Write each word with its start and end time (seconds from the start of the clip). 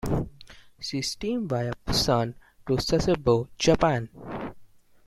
She 0.79 1.03
steamed 1.03 1.47
via 1.49 1.73
Pusan 1.85 2.33
to 2.65 2.73
Sasebo, 2.77 3.49
Japan. 3.55 4.09